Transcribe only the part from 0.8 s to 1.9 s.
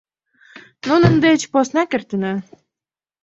—Нунын деч поснат